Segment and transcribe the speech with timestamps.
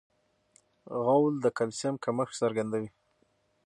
[1.03, 2.89] غول د کلسیم کمښت څرګندوي.